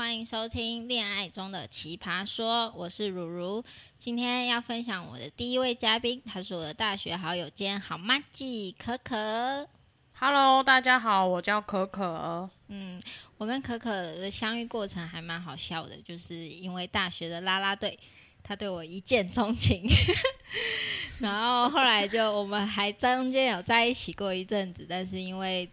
[0.00, 3.62] 欢迎收听《恋爱中的奇葩说》，我是如如。
[3.98, 9.68] 今天要分享我的第一位嘉宾，他是我的大学好友兼好妈鸡可可。
[10.14, 12.48] Hello，大家好，我叫可可。
[12.68, 12.98] 嗯，
[13.36, 17.98] 我跟可可的相遇过程还蛮好笑的，就是因为大学的啦啦队，
[18.42, 19.82] 他对我一见钟情，
[21.20, 25.68] 然后后来就我们还中间有在一起过一阵子，但是因为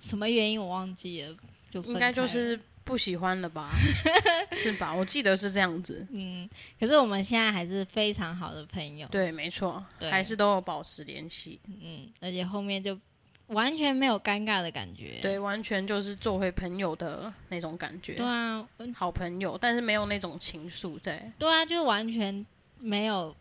[0.00, 1.36] 什么原因我忘记了，
[1.68, 2.56] 就分应该就是
[2.90, 3.70] 不喜欢了吧？
[4.52, 4.92] 是吧？
[4.92, 6.04] 我记得是这样子。
[6.10, 11.60] 嗯，可是我们现在还是非常好的朋友，对，没错，对还是都有保持联系。
[11.66, 12.98] 嗯，而且后面就
[13.46, 21.32] 完全没有尴尬的感觉，对，完全就是做回朋友的那种感觉，对啊，嗯好朋友，但是没有那种情愫在。
[21.38, 22.44] 对啊，就是完全
[22.80, 23.34] 没有，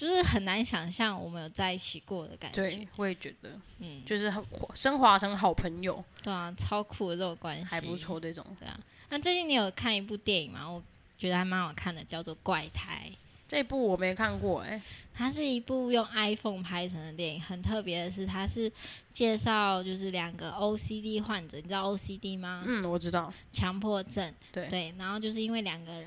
[0.00, 2.62] 就是很难想象我们有在一起过的感觉。
[2.62, 3.50] 对，我也觉得，
[3.80, 7.94] 嗯，就是很升华成好朋友，对啊，超酷的这种关系，还不。
[7.98, 8.18] 错。
[8.18, 10.66] 这种对啊，那最近你有看一部电影吗？
[10.66, 10.82] 我
[11.18, 13.10] 觉得还蛮好看的，叫做《怪胎》。
[13.46, 14.80] 这部我没看过、哎，
[15.12, 18.72] 它是一部用 iPhone 拍成的电影，很特别的是，它是
[19.12, 22.62] 介绍就是两个 OCD 患者，你知道 OCD 吗？
[22.64, 24.32] 嗯，我知道，强迫症。
[24.50, 26.04] 对，对，然后就是因为两个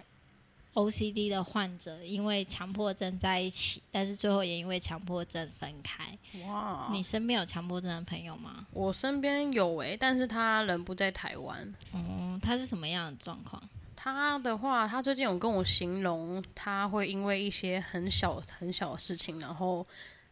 [0.74, 6.18] OCD 的患者因为强迫症在一起，但是最后也因为强迫症分开。
[6.48, 8.66] 哇，你身边有强迫症的朋友吗？
[8.72, 11.74] 我身边有诶、但是他人不在台湾。
[11.92, 13.62] 哦，他是什么样的状况？
[13.96, 19.86] 他的话，他最近有跟我形容，他会因为一些很小很小的事情，然后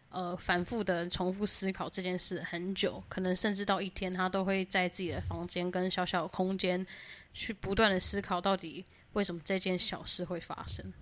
[0.09, 6.85] 呃反复的重复思考这件事很久，可能甚至到一天，他都会在自己的房间跟小小的空间
[7.33, 10.93] 去不断的思考，到底为什么这件小事会发生。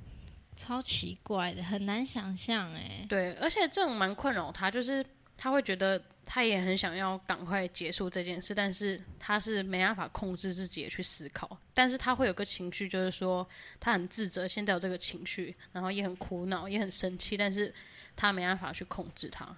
[0.55, 3.05] 超奇怪的，很难想象哎。
[3.07, 5.05] 对，而且这种蛮困扰他，就是
[5.37, 13.47] 他会觉得他也很想要赶快结束这件事，但是他是没办法控制自己的去思考，但是他会有个情绪，就是说
[13.79, 17.73] 他很自责，现在有这个情绪，然后也很苦恼，也很生气，但是
[18.17, 19.55] 他没办法去控制他。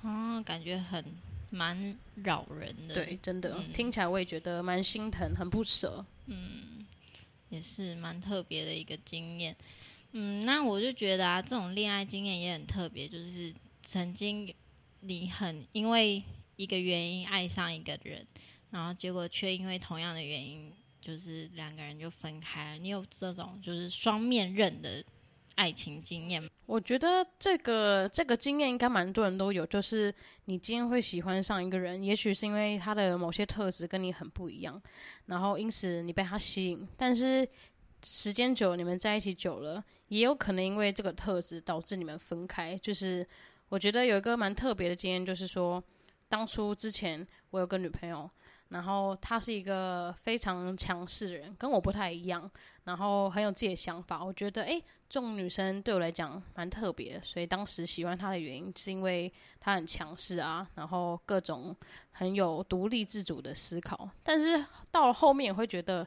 [0.00, 1.04] 哦，感觉很
[1.50, 2.94] 蛮扰人的。
[2.94, 6.02] 对，，真的、嗯听起来我也觉得蛮心疼，很不舍。
[7.50, 9.54] 也是蛮特别的一个经验。
[10.12, 14.52] 嗯，那我就觉得啊，这种恋爱经验也很特别，就是曾经
[15.00, 16.22] 你很因为
[16.56, 18.26] 一个原因爱上一个人，
[18.70, 22.78] 然后结果却因为同样的原因，就是两个人就分开了。
[22.78, 25.04] 你有这种就是双面刃的
[25.60, 26.42] 爱情经验？
[26.64, 30.12] 我觉得这个这个经验应该蛮多人都有，就是
[30.46, 34.80] 你今天会喜欢上一个人，也许是因为他的某些特质跟你很不一样，
[35.26, 37.46] 然后因此你被他吸引，但是
[38.02, 42.74] 时间久，你们在一起久了，也有可能因为这个特质导致你们分开。
[42.78, 43.26] 就是
[43.68, 45.84] 我觉得有一个蛮特别的经验，就是说
[46.26, 48.30] 当初之前我有个女朋友。
[48.70, 52.50] 然后她是一个非常强势的人，跟我不太一样，
[52.84, 54.24] 然后很有自己的想法。
[54.24, 61.76] 我觉得，诶，这种女生对我来讲蛮特别，所以当时喜欢她的原因是因为她很强势啊，然后各种
[62.12, 64.08] 很有独立自主的思考。
[64.22, 66.06] 但是到了后面也会觉得，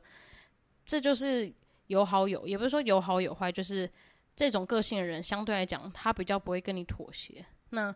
[0.85, 1.53] 这就是
[1.87, 3.89] 有好有，也不是说有好有坏，就是
[4.35, 7.45] 这种个性的人相对来讲，他比较不会跟你妥协。
[7.71, 7.93] 那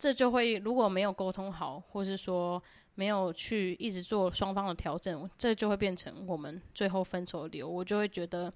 [0.00, 2.60] 这就会如果没有沟通好，或是说
[2.94, 7.68] 没有去一直做双方的调整，这就会变成我们最后分手的理由。
[7.68, 8.50] 我就会觉得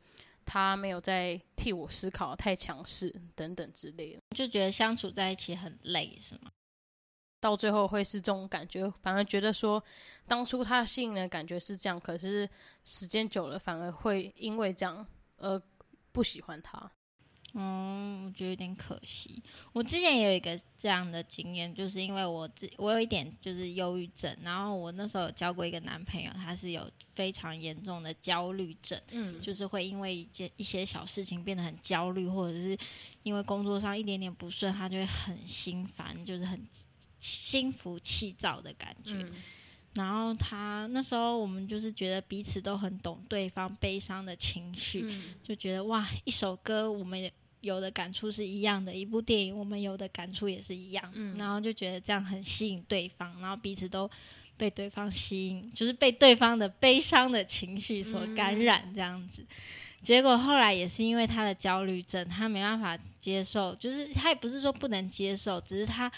[0.47, 6.50] 他没有在替我思考，太强势等等之类的，就觉得相处在一起很累，是吗？
[7.41, 8.91] 到最后会是这种感觉。
[9.03, 9.84] 反而觉得说，
[10.26, 12.49] 当初他吸引的感觉是这样，可是
[12.84, 15.06] 时间久了，反而会因为这样
[15.37, 15.61] 而
[16.11, 16.91] 不喜欢他。
[17.56, 19.41] 嗯，我觉得有点可惜。
[19.72, 32.76] 我之前也有一个这样的经验，就是因为我自我有一点就是忧郁症，然后我那时候有交过一个男朋友，他是有非常严重的焦虑症，嗯，就是会因为一件一些小事情变得很焦虑，或者是
[33.22, 36.60] 因为工作上一点点不顺，他就会很心烦，就是很
[37.20, 39.14] 心浮气躁的感觉。
[39.14, 39.32] 嗯
[39.94, 47.31] 然后他那时候我们就是觉得彼此都很懂对方悲伤的情绪，嗯就觉得哇，一首歌我们
[47.64, 51.37] 有的感触是一样的，一部电影我们有的感触也是一样，嗯。
[51.37, 54.08] 然后就觉得这样很吸引对方，然后彼此都
[54.56, 59.44] 被对方吸引，就是被对方的悲伤的情绪所感染这样子。
[60.02, 66.12] 结果后来也是因为他的焦虑症，他没办法接受，就是他也不是说不能接受，只是他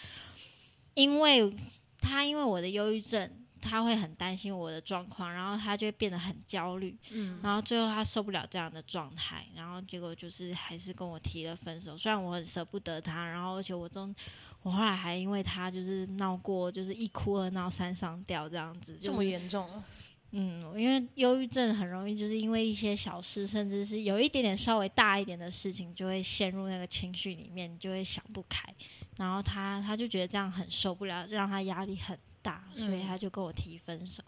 [0.95, 1.53] 因为
[2.01, 3.31] 他因为我的忧郁症，
[3.61, 11.97] 他会很担心我的状况，然后他就会变得很焦虑，嗯然后最后他受不了这样的状态，然后结果就是还是跟我提了分手。
[11.97, 14.15] 虽然我很舍不得他，然后而且我中
[14.63, 19.69] 我后来还因为他就是闹过，就是一哭二闹三上吊这样子，这么严重，
[20.33, 28.69] 嗯，因为忧郁症很容易就是因为一些小事，甚至是有一点点稍微大一点的事情，就会陷入那个情绪里面，你就会想不开。
[29.17, 34.23] 然后他他就觉得这样很受不了，让他压力很大，所以嗯他就跟我提分手。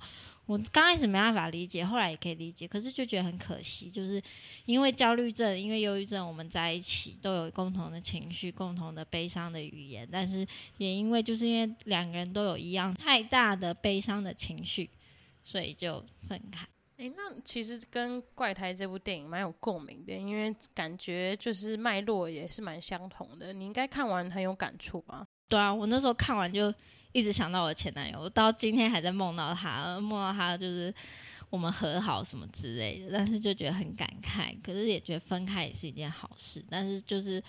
[0.46, 4.20] 我刚开始没办法理解，后来也可以理解，可是就觉得很可惜，就是
[4.64, 10.46] 因为焦虑症，因为忧郁症，我们在一起都有共同的情绪、共同的悲伤的语言，但是
[10.78, 14.88] 也因为就是因为两个人都有一样太大的悲伤的情绪，
[15.44, 16.66] 所以就分开。
[16.96, 23.52] 诶，那其实跟《怪胎》这部电影蛮有共鸣的，因为感觉就是脉络也是蛮相同的。
[23.52, 25.26] 你应该看完很有感触吧？
[25.46, 26.74] 对啊，我那时候看完就
[27.12, 30.94] 一直想到我前男友，我到今天还在梦到他，梦到他就是
[31.50, 37.42] 我们和好什么之类的，但是就觉得很感慨，可是也觉得分开也是一件好事，但是就是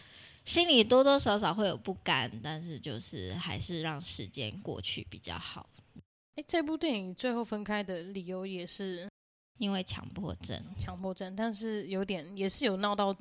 [0.45, 5.69] 心里多多少少会有不甘，但是就是还是让时间过去比较好，
[6.35, 9.09] 诶，这部电影最后分开的理由也是
[9.57, 10.57] 因为强迫症。
[10.77, 13.13] 强迫症，但是有点也是有闹到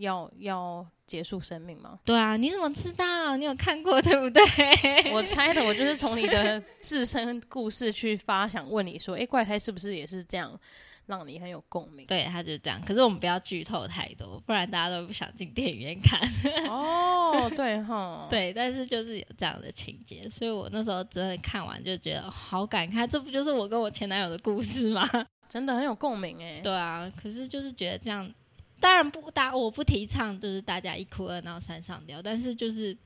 [0.00, 1.98] 要要结束生命吗？
[2.04, 3.36] 对啊，你怎么知道？
[3.36, 4.42] 你有看过对不对？
[5.12, 10.58] 我猜的，我就是从你的自身故事去发想，问你说，诶，怪胎是不是也是这样，
[11.06, 12.06] 让你很有共鸣？
[12.06, 12.80] 对，他就是这样。
[12.86, 16.20] 可是我们不要剧透太多，不然大家都不想进电影院看。
[16.68, 25.06] 哦， 对哈，，对，但是就是有这样的情节，所以我那时候真的看完就觉得哦好感慨，这不就是我跟我前男友的故事吗？
[25.48, 26.60] 真的很有共鸣哎。
[26.62, 28.32] 对啊，可是就是觉得这样，
[28.80, 32.96] 当然不大，我不提倡就是大家一哭二闹三上吊，但是就是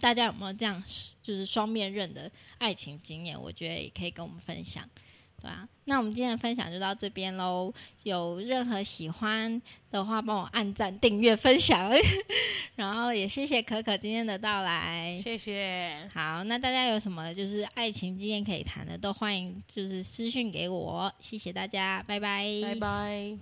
[0.00, 0.82] 大家有没有这样
[1.22, 4.88] 就是双面刃的爱情经验，我觉得也可以跟我们分享。
[5.40, 7.72] 对啊，那我们今天的分享就到这边喽。
[8.02, 11.92] 有任何喜欢的话，帮我按赞、订阅、分享，
[12.74, 15.16] 然后也谢谢可可今天的到来。
[15.16, 23.36] 谢谢，好，那大家有什么就是爱情经验可以谈的，都欢迎就是私讯给我，谢谢大家，拜拜，拜拜。